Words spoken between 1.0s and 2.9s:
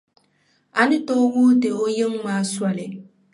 tooi wuhi ti o yiŋa maa soli.